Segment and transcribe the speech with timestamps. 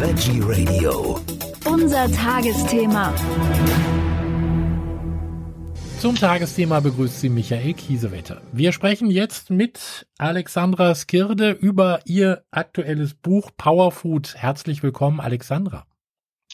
[0.00, 1.20] Veggie Radio.
[1.64, 3.12] Unser Tagesthema.
[5.98, 8.40] Zum Tagesthema begrüßt Sie Michael Kiesewetter.
[8.52, 14.36] Wir sprechen jetzt mit Alexandra Skirde über ihr aktuelles Buch Powerfood.
[14.36, 15.84] Herzlich willkommen, Alexandra.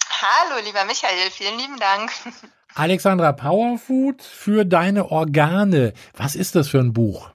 [0.08, 2.12] Hallo, lieber Michael, vielen lieben Dank.
[2.74, 5.92] Alexandra, Powerfood für deine Organe.
[6.16, 7.33] Was ist das für ein Buch?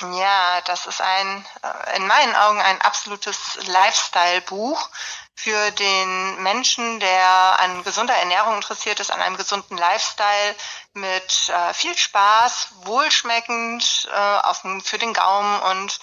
[0.00, 4.88] Ja, das ist ein, äh, in meinen Augen ein absolutes Lifestyle-Buch
[5.34, 10.54] für den Menschen, der an gesunder Ernährung interessiert ist, an einem gesunden Lifestyle
[10.92, 15.98] mit äh, viel Spaß, wohlschmeckend äh, auf, für den Gaumen und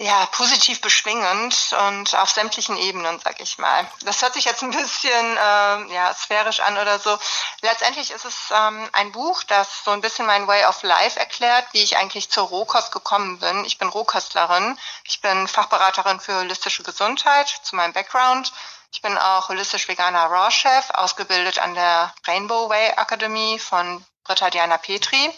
[0.00, 3.90] ja, positiv beschwingend und auf sämtlichen Ebenen, sag ich mal.
[4.02, 7.18] Das hört sich jetzt ein bisschen äh, ja, sphärisch an oder so.
[7.62, 11.66] Letztendlich ist es ähm, ein Buch, das so ein bisschen mein Way of Life erklärt,
[11.72, 13.64] wie ich eigentlich zur Rohkost gekommen bin.
[13.64, 18.52] Ich bin Rohkostlerin, ich bin Fachberaterin für holistische Gesundheit zu meinem Background.
[18.92, 25.34] Ich bin auch holistisch-veganer Raw-Chef, ausgebildet an der Rainbow Way Akademie von Britta Diana Petri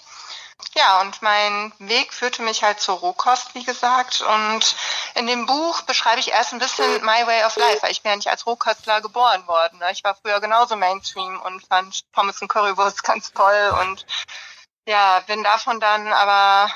[0.74, 4.20] ja, und mein Weg führte mich halt zur Rohkost, wie gesagt.
[4.22, 4.76] Und
[5.14, 8.10] in dem Buch beschreibe ich erst ein bisschen my way of life, weil ich bin
[8.10, 9.78] ja nicht als Rohkostler geboren worden.
[9.78, 9.90] Ne?
[9.92, 14.06] Ich war früher genauso Mainstream und fand Pommes und Currywurst ganz toll und
[14.86, 16.72] ja, bin davon dann aber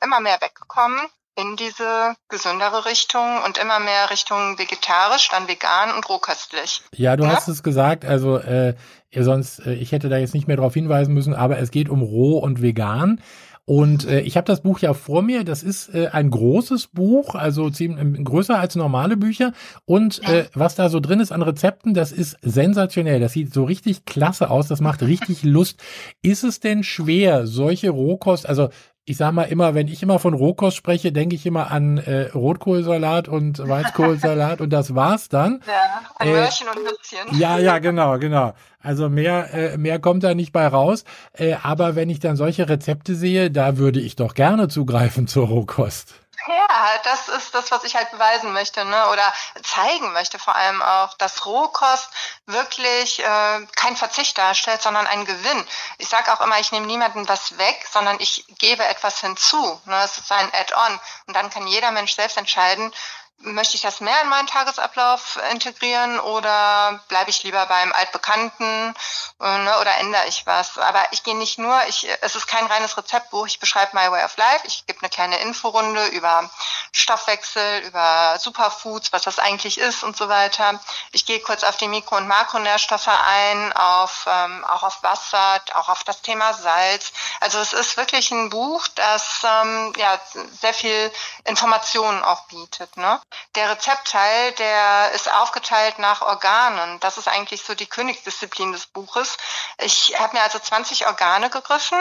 [0.00, 6.08] immer mehr weggekommen in diese gesündere Richtung und immer mehr Richtung vegetarisch, dann vegan und
[6.08, 6.82] rohköstlich.
[6.94, 7.30] Ja, du ja?
[7.30, 8.74] hast es gesagt, also äh,
[9.14, 12.02] sonst, äh, ich hätte da jetzt nicht mehr darauf hinweisen müssen, aber es geht um
[12.02, 13.22] roh und vegan.
[13.68, 15.44] Und äh, ich habe das Buch ja vor mir.
[15.44, 19.52] Das ist äh, ein großes Buch, also ziemlich äh, größer als normale Bücher.
[19.84, 23.20] Und äh, was da so drin ist an Rezepten, das ist sensationell.
[23.20, 24.68] Das sieht so richtig klasse aus.
[24.68, 25.82] Das macht richtig Lust.
[26.22, 28.70] Ist es denn schwer, solche Rohkost, also
[29.08, 32.28] ich sag mal immer, wenn ich immer von Rohkost spreche, denke ich immer an äh,
[32.34, 35.60] Rotkohlsalat und Weißkohlsalat und das war's dann.
[35.66, 37.40] Ja, ein äh, Möhrchen und Würstchen.
[37.40, 38.52] Ja, ja, genau, genau.
[38.80, 41.04] Also mehr, äh, mehr kommt da nicht bei raus.
[41.32, 45.48] Äh, aber wenn ich dann solche Rezepte sehe, da würde ich doch gerne zugreifen zur
[45.48, 46.14] Rohkost.
[46.46, 49.08] Ja, das ist das, was ich halt beweisen möchte, ne?
[49.08, 49.32] Oder
[49.62, 52.08] zeigen möchte vor allem auch, dass Rohkost
[52.46, 55.66] wirklich äh, kein Verzicht darstellt, sondern ein Gewinn.
[55.98, 59.80] Ich sage auch immer, ich nehme niemandem was weg, sondern ich gebe etwas hinzu.
[59.84, 60.00] Ne?
[60.04, 61.00] Es ist ein Add-on.
[61.26, 62.94] Und dann kann jeder Mensch selbst entscheiden,
[63.40, 68.94] möchte ich das mehr in meinen Tagesablauf integrieren oder bleibe ich lieber beim Altbekannten
[69.40, 70.76] äh, ne, oder ändere ich was?
[70.78, 74.24] Aber ich gehe nicht nur, ich, es ist kein reines Rezeptbuch, ich beschreibe My Way
[74.24, 76.50] of Life, ich gebe eine kleine Inforunde über
[76.92, 80.80] Stoffwechsel, über Superfoods, was das eigentlich ist und so weiter.
[81.12, 85.88] Ich gehe kurz auf die Mikro- und Makronährstoffe ein, auf, ähm, auch auf Wasser, auch
[85.88, 87.12] auf das Thema Salz.
[87.40, 90.20] Also es ist wirklich ein Buch, das ähm, ja,
[90.60, 91.12] sehr viel
[91.44, 92.96] Informationen auch bietet.
[92.96, 93.20] Ne?
[93.54, 97.00] Der Rezeptteil, der ist aufgeteilt nach Organen.
[97.00, 99.36] Das ist eigentlich so die Königsdisziplin des Buches.
[99.78, 101.98] Ich habe mir also 20 Organe gegriffen,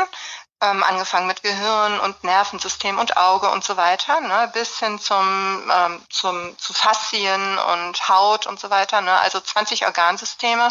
[0.62, 5.72] ähm, angefangen mit Gehirn und Nervensystem und Auge und so weiter, ne, bis hin zum,
[5.72, 10.70] ähm, zum zu Faszien und Haut und so weiter, ne, also 20 Organsysteme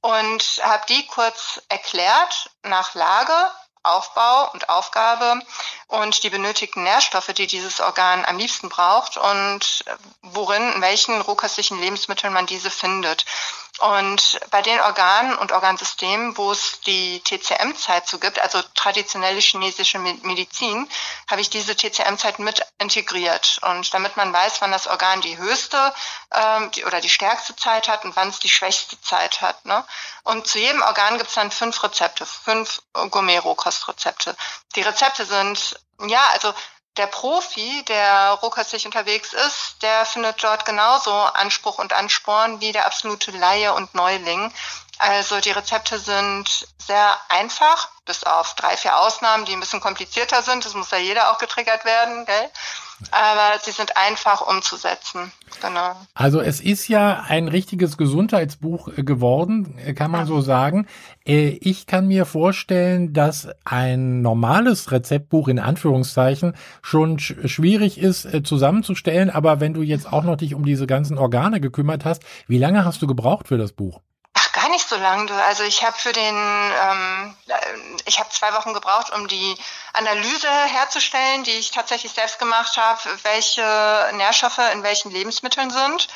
[0.00, 3.50] und habe die kurz erklärt nach Lage,
[3.82, 5.40] Aufbau und Aufgabe
[5.88, 9.84] und die benötigten Nährstoffe, die dieses Organ am liebsten braucht und
[10.22, 13.24] worin, in welchen rohköstlichen Lebensmitteln man diese findet.
[13.78, 19.98] Und bei den Organen und Organsystemen, wo es die TCM-Zeit zu gibt, also traditionelle chinesische
[19.98, 20.88] Medizin,
[21.28, 23.60] habe ich diese TCM-Zeit mit integriert.
[23.62, 25.94] Und damit man weiß, wann das Organ die höchste
[26.32, 29.64] ähm, die, oder die stärkste Zeit hat und wann es die schwächste Zeit hat.
[29.64, 29.84] Ne?
[30.22, 34.36] Und zu jedem Organ gibt es dann fünf Rezepte, fünf Gourmet-Rohkostrezepte.
[34.76, 36.52] Die Rezepte sind ja, also
[36.96, 42.86] der Profi, der rohköstlich unterwegs ist, der findet dort genauso Anspruch und Ansporn wie der
[42.86, 44.52] absolute Laie und Neuling.
[44.98, 50.42] Also die Rezepte sind sehr einfach, bis auf drei, vier Ausnahmen, die ein bisschen komplizierter
[50.42, 50.64] sind.
[50.64, 52.50] Das muss ja jeder auch getriggert werden, gell?
[53.10, 55.32] aber sie sind einfach umzusetzen.
[55.60, 55.96] Genau.
[56.14, 60.86] Also es ist ja ein richtiges Gesundheitsbuch äh, geworden, äh, kann man so sagen.
[61.26, 69.30] Äh, ich kann mir vorstellen, dass ein normales Rezeptbuch in Anführungszeichen schon schwierig ist zusammenzustellen,
[69.30, 72.84] aber wenn du jetzt auch noch dich um diese ganzen Organe gekümmert hast, wie lange
[72.84, 74.00] hast du gebraucht für das Buch?
[74.52, 75.30] gar nicht so lang.
[75.30, 77.36] Also ich habe für den, ähm,
[78.04, 79.56] ich habe zwei Wochen gebraucht, um die
[79.92, 86.08] Analyse herzustellen, die ich tatsächlich selbst gemacht habe, welche Nährstoffe in welchen Lebensmitteln sind.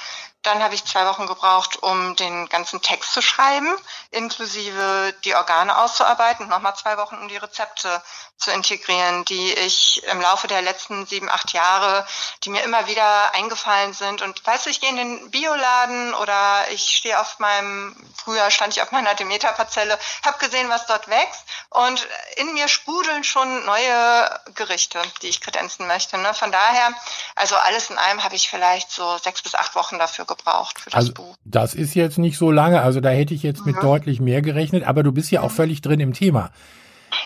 [0.46, 3.76] Dann habe ich zwei Wochen gebraucht, um den ganzen Text zu schreiben,
[4.12, 6.46] inklusive die Organe auszuarbeiten.
[6.46, 8.00] Nochmal zwei Wochen, um die Rezepte
[8.36, 12.06] zu integrieren, die ich im Laufe der letzten sieben, acht Jahre,
[12.44, 14.22] die mir immer wieder eingefallen sind.
[14.22, 18.76] Und weißt du, ich gehe in den Bioladen oder ich stehe auf meinem, früher stand
[18.76, 22.06] ich auf meiner Demeter-Parzelle, habe gesehen, was dort wächst und
[22.36, 26.18] in mir sprudeln schon neue Gerichte, die ich kredenzen möchte.
[26.18, 26.34] Ne?
[26.34, 26.94] Von daher,
[27.34, 30.90] also alles in allem habe ich vielleicht so sechs bis acht Wochen dafür gebraucht für
[30.90, 31.36] das also, Buch.
[31.44, 33.80] Das ist jetzt nicht so lange, also da hätte ich jetzt mit mhm.
[33.80, 35.56] deutlich mehr gerechnet, aber du bist ja auch mhm.
[35.56, 36.50] völlig drin im Thema.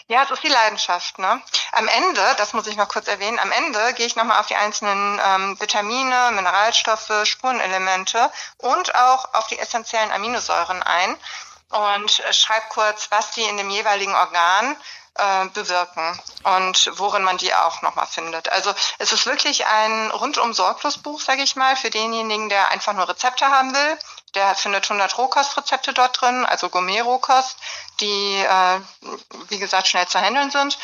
[0.09, 1.19] Ja, es ist die Leidenschaft.
[1.19, 1.41] Ne?
[1.73, 4.57] Am Ende, das muss ich noch kurz erwähnen, am Ende gehe ich nochmal auf die
[4.57, 11.17] einzelnen ähm, Vitamine, Mineralstoffe, Spurenelemente und auch auf die essentiellen Aminosäuren ein
[11.71, 14.77] und äh, schreibe kurz, was die in dem jeweiligen Organ
[15.15, 18.49] äh, bewirken und worin man die auch nochmal findet.
[18.51, 22.93] Also es ist wirklich ein rundum sorglos Buch, sage ich mal, für denjenigen, der einfach
[22.93, 23.99] nur Rezepte haben will.
[24.35, 27.57] Der findet 100 Rohkostrezepte dort drin, also Gourmet-Rohkost,
[28.01, 28.81] die, äh,
[29.49, 30.79] wie gesagt, schnell zu handeln sind.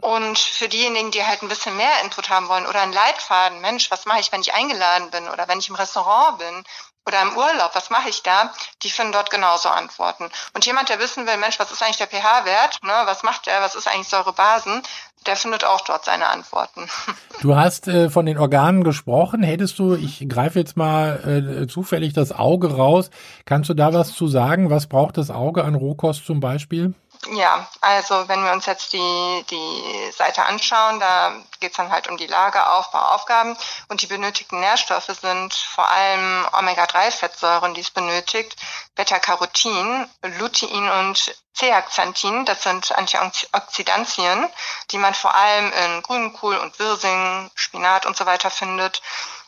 [0.00, 3.90] Und für diejenigen, die halt ein bisschen mehr Input haben wollen oder einen Leitfaden, Mensch,
[3.90, 6.64] was mache ich, wenn ich eingeladen bin oder wenn ich im Restaurant bin
[7.06, 8.52] oder im Urlaub, was mache ich da?
[8.82, 10.28] Die finden dort genauso Antworten.
[10.54, 12.78] Und jemand, der wissen will, Mensch, was ist eigentlich der pH-Wert?
[12.82, 13.60] Ne, was macht der?
[13.62, 14.82] Was ist eigentlich Säurebasen?
[15.26, 16.88] Der findet auch dort seine Antworten.
[17.42, 19.42] Du hast äh, von den Organen gesprochen.
[19.42, 23.08] Hättest du, ich greife jetzt mal äh, zufällig das Auge raus,
[23.46, 24.68] kannst du da was zu sagen?
[24.68, 26.92] Was braucht das Auge an Rohkost zum Beispiel?
[27.28, 32.08] Ja, also wenn wir uns jetzt die, die Seite anschauen, da geht es dann halt
[32.08, 33.56] um die Lageraufbauaufgaben
[33.88, 38.56] und die benötigten Nährstoffe sind vor allem Omega-3-Fettsäuren, die es benötigt,
[38.94, 40.08] Beta-Carotin,
[40.38, 44.48] Lutein und Zeaxanthin, das sind Antioxidantien,
[44.90, 49.02] die man vor allem in Grünkohl und Wirsing, Spinat und so weiter findet,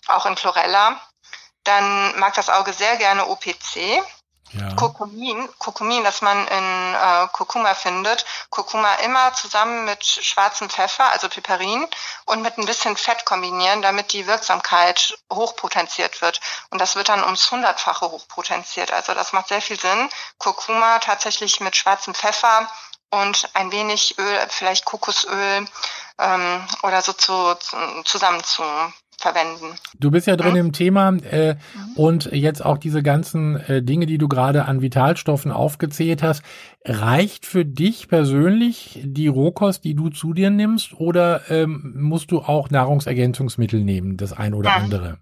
[0.09, 1.01] auch in Chlorella.
[1.65, 4.03] Dann mag das Auge sehr gerne OPC,
[4.53, 4.75] ja.
[4.75, 8.25] Kurkumin, Kurkumin, das man in äh, Kurkuma findet.
[8.51, 11.87] Kurkuma immer zusammen mit schwarzem Pfeffer, also Piperin,
[12.27, 16.41] und mit ein bisschen Fett kombinieren, damit die Wirksamkeit hochpotenziert wird.
[16.71, 18.93] Und das wird dann ums Hundertfache hochpotenziert.
[18.93, 20.09] Also das macht sehr viel Sinn.
[20.39, 22.69] Kurkuma tatsächlich mit schwarzem Pfeffer
[23.11, 25.67] und ein wenig Öl, vielleicht Kokosöl
[26.19, 28.65] ähm, oder so zu, zu, zusammen zu
[29.23, 29.77] verwenden.
[29.99, 30.61] Du bist ja drin ja.
[30.61, 31.97] im Thema äh, mhm.
[31.97, 36.43] und jetzt auch diese ganzen äh, Dinge, die du gerade an Vitalstoffen aufgezählt hast.
[36.85, 42.41] Reicht für dich persönlich die Rohkost, die du zu dir nimmst, oder ähm, musst du
[42.41, 44.77] auch Nahrungsergänzungsmittel nehmen, das ein oder ja.
[44.77, 45.19] andere?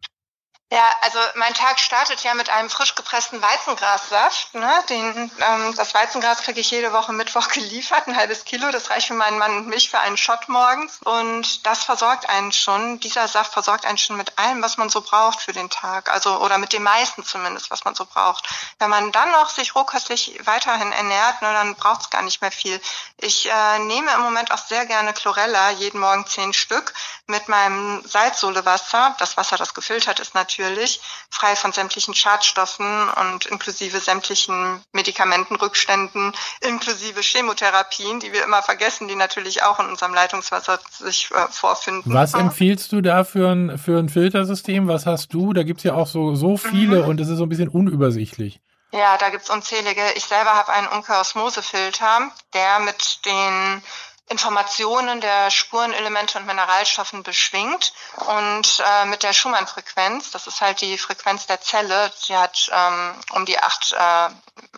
[0.73, 4.55] Ja, also mein Tag startet ja mit einem frisch gepressten Weizengrassaft.
[4.55, 4.71] Ne?
[4.89, 8.71] Den, ähm, das Weizengras kriege ich jede Woche Mittwoch geliefert, ein halbes Kilo.
[8.71, 11.01] Das reicht für meinen Mann und mich für einen Shot morgens.
[11.03, 15.01] Und das versorgt einen schon, dieser Saft versorgt einen schon mit allem, was man so
[15.01, 16.09] braucht für den Tag.
[16.09, 18.49] Also oder mit dem meisten zumindest, was man so braucht.
[18.79, 22.53] Wenn man dann noch sich rohköstlich weiterhin ernährt, ne, dann braucht es gar nicht mehr
[22.53, 22.81] viel.
[23.17, 26.95] Ich äh, nehme im Moment auch sehr gerne Chlorella, jeden Morgen zehn Stück,
[27.27, 29.17] mit meinem Salzsolewasser.
[29.19, 36.33] Das Wasser, das gefiltert ist natürlich natürlich, frei von sämtlichen Schadstoffen und inklusive sämtlichen Medikamentenrückständen,
[36.61, 42.13] inklusive Chemotherapien, die wir immer vergessen, die natürlich auch in unserem Leitungswasser sich äh, vorfinden.
[42.13, 44.89] Was empfiehlst du da für ein, für ein Filtersystem?
[44.89, 45.53] Was hast du?
[45.53, 47.09] Da gibt's ja auch so, so viele mhm.
[47.09, 48.61] und es ist so ein bisschen unübersichtlich.
[48.93, 50.03] Ja, da gibt's unzählige.
[50.17, 53.83] Ich selber habe einen Umkehrosmosefilter, der mit den
[54.31, 60.97] Informationen der Spurenelemente und Mineralstoffen beschwingt und äh, mit der Schumann-Frequenz, das ist halt die
[60.99, 64.29] Frequenz der Zelle, die hat ähm, um die acht äh,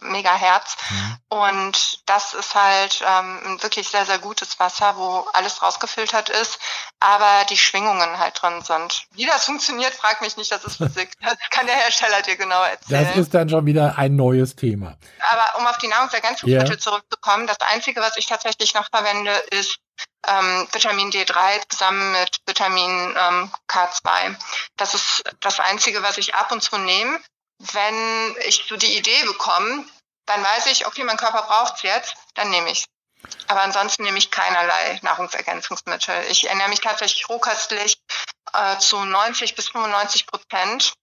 [0.01, 1.12] Megahertz mhm.
[1.33, 6.59] Und das ist halt ähm, ein wirklich sehr, sehr gutes Wasser, wo alles rausgefiltert ist,
[7.01, 9.07] aber die Schwingungen halt drin sind.
[9.13, 11.11] Wie das funktioniert, frag mich nicht, das ist Physik.
[11.23, 13.07] Das kann der Hersteller dir genau erzählen.
[13.07, 14.99] Das ist dann schon wieder ein neues Thema.
[15.31, 16.79] Aber um auf die Nahrungsergänzungsmittel yeah.
[16.79, 19.79] zurückzukommen, das Einzige, was ich tatsächlich noch verwende, ist
[20.27, 24.37] ähm, Vitamin D3 zusammen mit Vitamin ähm, K2.
[24.77, 27.19] Das ist das Einzige, was ich ab und zu nehme.
[27.59, 29.87] Wenn ich so die Idee bekomme,
[30.33, 32.87] dann weiß ich, okay, mein Körper braucht es jetzt, dann nehme ich
[33.49, 36.25] Aber ansonsten nehme ich keinerlei Nahrungsergänzungsmittel.
[36.31, 37.99] Ich ernähre mich tatsächlich rohköstlich
[38.53, 40.95] äh, zu 90 bis 95 Prozent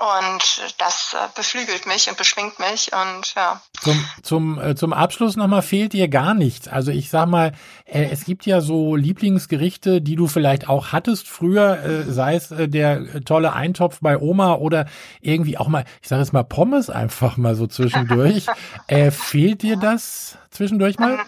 [0.00, 3.60] und das äh, beflügelt mich und beschwingt mich und ja.
[3.80, 6.68] Zum, zum, äh, zum Abschluss nochmal fehlt dir gar nichts.
[6.68, 7.52] Also ich sag mal,
[7.86, 13.24] äh, es gibt ja so Lieblingsgerichte, die du vielleicht auch hattest früher, sei es der
[13.24, 14.86] tolle Eintopf bei Oma oder
[15.20, 18.46] irgendwie auch mal, ich sage jetzt mal Pommes einfach mal so zwischendurch.
[18.86, 21.18] äh, fehlt dir das zwischendurch mal?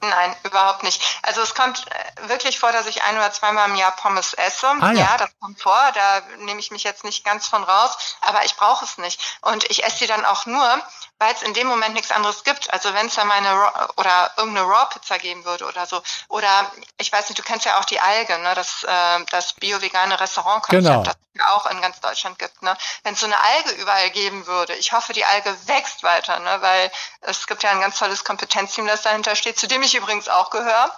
[0.00, 1.02] Nein, überhaupt nicht.
[1.22, 4.68] Also es kommt äh, wirklich vor, dass ich ein oder zweimal im Jahr Pommes esse.
[4.68, 5.00] Ah, ja.
[5.00, 5.78] ja, das kommt vor.
[5.94, 9.38] Da nehme ich mich jetzt nicht ganz von raus, aber ich brauche es nicht.
[9.40, 10.82] Und ich esse die dann auch nur,
[11.18, 12.72] weil es in dem Moment nichts anderes gibt.
[12.72, 16.00] Also wenn es da meine Raw oder irgendeine Raw-Pizza geben würde oder so.
[16.28, 18.54] Oder ich weiß nicht, du kennst ja auch die Alge, ne?
[18.54, 21.02] das, äh, das bio-vegane Restaurantkonzept, Genau.
[21.02, 22.62] das es auch in ganz Deutschland gibt.
[22.62, 22.76] Ne?
[23.04, 26.58] Wenn es so eine Alge überall geben würde, ich hoffe, die Alge wächst weiter, ne?
[26.60, 30.28] weil es gibt ja ein ganz tolles Kompetenzteam, das dahinter steht, zu dem ich übrigens
[30.28, 30.92] auch gehöre.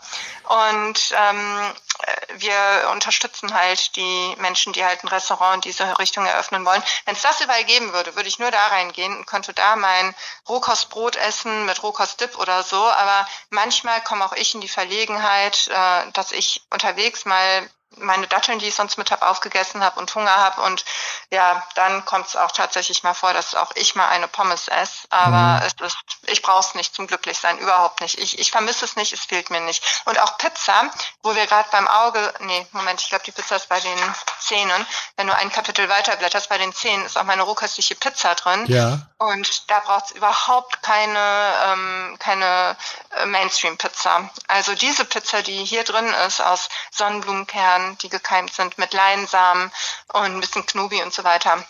[0.48, 1.89] Und ähm, äh,
[2.34, 6.82] wir unterstützen halt die Menschen, die halt ein Restaurant in diese Richtung eröffnen wollen.
[7.04, 10.14] Wenn es das überall geben würde, würde ich nur da reingehen und könnte da mein
[10.48, 12.76] Rohkostbrot essen mit Rohkostdip oder so.
[12.76, 18.58] Aber manchmal komme auch ich in die Verlegenheit, äh, dass ich unterwegs mal meine Datteln,
[18.58, 20.62] die ich sonst mit habe, aufgegessen habe und Hunger habe.
[20.62, 20.84] Und
[21.30, 25.06] ja, dann kommt es auch tatsächlich mal vor, dass auch ich mal eine Pommes esse.
[25.10, 25.66] Aber Mhm.
[25.66, 28.18] es ist, ich brauche es nicht zum Glücklichsein, überhaupt nicht.
[28.18, 29.82] Ich, ich vermisse es nicht, es fehlt mir nicht.
[30.04, 30.90] Und auch Pizza,
[31.22, 33.98] wo wir gerade beim Auge, nee, Moment, ich glaube, die Pizza ist bei den
[34.40, 34.86] Zähnen.
[35.16, 38.66] Wenn du ein Kapitel weiterblätterst, bei den Zähnen ist auch meine rohköstliche Pizza drin.
[38.68, 39.00] Ja.
[39.18, 42.76] Und da braucht es überhaupt keine, ähm, keine
[43.16, 44.30] äh, Mainstream-Pizza.
[44.48, 46.68] Also diese Pizza, die hier drin ist, aus
[48.02, 49.70] Die gekeimt sind, mit Leinsamen
[50.12, 51.64] und ein bisschen Knobi und so weiter.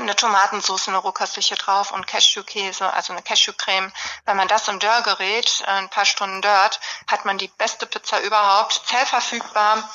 [0.00, 3.92] Eine Tomatensauce, eine rohköstliche drauf und Cashewkäse, also eine Cashewcreme.
[4.26, 8.20] Wenn man das im Dörrgerät äh, ein paar Stunden dört, hat man die beste Pizza
[8.22, 9.88] überhaupt, zellverfügbar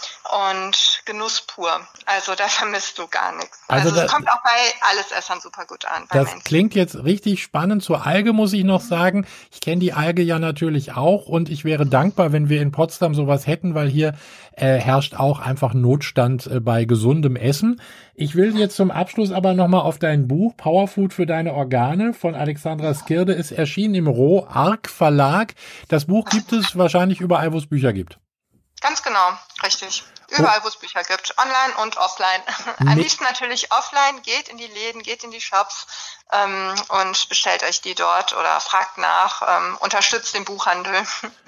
[0.51, 1.79] und Genuss pur.
[2.05, 3.59] Also da vermisst du gar nichts.
[3.67, 6.05] Also Also, da- es kommt auch bei Allesessern super gut an.
[6.11, 6.43] Das Menschen.
[6.43, 7.83] klingt jetzt richtig spannend.
[7.83, 11.65] Zur Alge muss ich noch sagen, ich kenne die Alge ja natürlich auch und ich
[11.65, 14.13] wäre dankbar, wenn wir in Potsdam sowas hätten, weil hier
[14.55, 17.81] äh, herrscht auch einfach Notstand äh, bei gesundem Essen.
[18.17, 22.35] Ich will jetzt zum Abschluss aber nochmal auf dein Buch Powerfood für deine Organe von
[22.35, 23.33] Alexandra Skirde.
[23.33, 25.53] Ist erschienen im Roh Arc Verlag.
[25.89, 28.19] Das Buch gibt es wahrscheinlich überall, wo es Bücher gibt.
[28.81, 29.31] Ganz genau,
[29.63, 30.03] richtig.
[30.37, 32.41] Überall, wo es Bücher gibt, online und offline.
[32.79, 35.87] Am liebsten natürlich offline, geht in die Läden, geht in die Shops
[36.31, 40.93] ähm, und bestellt euch die dort oder fragt nach, ähm, unterstützt den Buchhandel.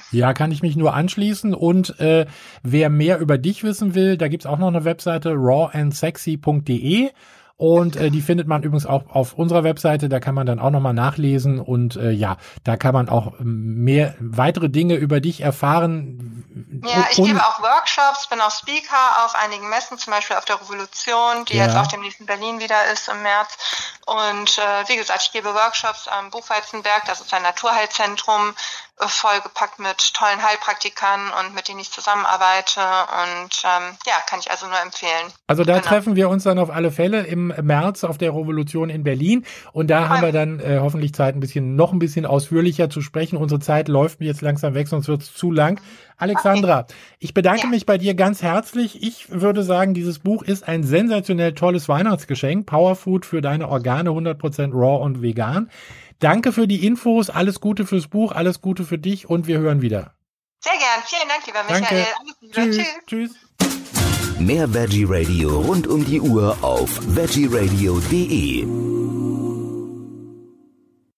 [0.09, 1.53] Ja, kann ich mich nur anschließen.
[1.53, 2.27] Und äh,
[2.63, 7.11] wer mehr über dich wissen will, da gibt's auch noch eine Webseite rawandsexy.de.
[7.59, 10.09] Und äh, die findet man übrigens auch auf unserer Webseite.
[10.09, 11.59] Da kann man dann auch nochmal nachlesen.
[11.59, 16.45] Und äh, ja, da kann man auch mehr weitere Dinge über dich erfahren.
[16.85, 20.61] Ja, ich gebe auch Workshops, bin auch Speaker auf einigen Messen, zum Beispiel auf der
[20.61, 21.65] Revolution, die Ja.
[21.65, 23.57] jetzt auch demnächst in Berlin wieder ist im März.
[24.05, 28.53] Und äh, wie gesagt, ich gebe Workshops am Buchweizenberg, das ist ein Naturheilzentrum,
[28.99, 32.79] vollgepackt mit tollen Heilpraktikern und mit denen ich zusammenarbeite.
[32.81, 35.31] Und ähm, ja, kann ich also nur empfehlen.
[35.47, 35.85] Also da Genau.
[35.87, 39.87] treffen wir uns dann auf alle Fälle im März auf der Revolution in Berlin und
[39.89, 43.37] da haben wir dann äh, hoffentlich Zeit, ein bisschen noch ein bisschen ausführlicher zu sprechen.
[43.37, 45.79] Unsere Zeit läuft mir jetzt langsam weg, sonst wird es zu lang.
[46.17, 46.87] Alexandra,
[47.19, 47.69] ich bedanke Ja.
[47.69, 49.03] mich bei dir ganz herzlich.
[49.03, 52.65] Ich würde sagen, dieses Buch ist ein sensationell tolles Weihnachtsgeschenk.
[52.65, 55.69] Powerfood für deine Organe, 100% raw und vegan.
[56.19, 59.81] Danke für die Infos, alles Gute fürs Buch, alles Gute für dich und wir hören
[59.81, 60.13] wieder.
[60.59, 61.03] Sehr gern.
[61.05, 61.93] Vielen Dank, lieber Danke.
[61.93, 62.05] Michael.
[62.51, 62.77] Tschüss.
[63.05, 63.31] Tschüss.
[63.31, 64.39] Tschüss.
[64.39, 68.96] Mehr Veggie Radio rund um die Uhr auf veggieradio.de.